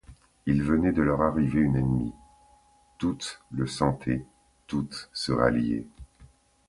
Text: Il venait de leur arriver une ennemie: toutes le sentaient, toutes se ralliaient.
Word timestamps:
Il 0.47 0.63
venait 0.63 0.93
de 0.93 1.03
leur 1.03 1.21
arriver 1.21 1.61
une 1.61 1.75
ennemie: 1.75 2.11
toutes 2.97 3.39
le 3.51 3.67
sentaient, 3.67 4.25
toutes 4.65 5.11
se 5.13 5.31
ralliaient. 5.31 5.85